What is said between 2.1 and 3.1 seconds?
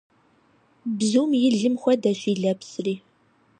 и лэпсри.